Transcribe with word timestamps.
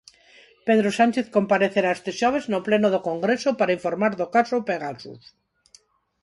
Pedro 0.67 0.89
Sánchez 0.99 1.25
comparecerá 1.37 1.89
este 1.93 2.11
xoves 2.19 2.45
no 2.51 2.59
pleno 2.67 2.87
do 2.91 3.01
Congreso 3.09 3.49
para 3.59 3.75
informar 3.77 4.13
do 4.19 4.27
caso 4.35 4.57
Pegasus. 4.69 5.21